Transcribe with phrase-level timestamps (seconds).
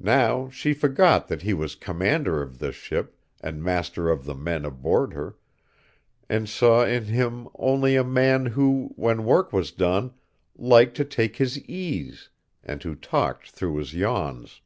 [0.00, 4.64] Now she forgot that he was commander of this ship and master of the men
[4.64, 5.36] aboard her,
[6.26, 10.14] and saw in him only a man who, when work was done,
[10.56, 12.30] liked to take his ease
[12.64, 14.62] and who talked through his yawns.